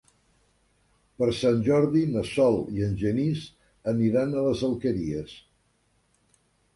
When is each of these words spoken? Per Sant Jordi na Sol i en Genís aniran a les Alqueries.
Per 1.19 1.25
Sant 1.39 1.59
Jordi 1.67 1.99
na 2.13 2.23
Sol 2.29 2.57
i 2.77 2.81
en 2.87 2.95
Genís 3.01 3.43
aniran 3.93 4.33
a 4.39 4.47
les 4.47 4.65
Alqueries. 4.69 5.37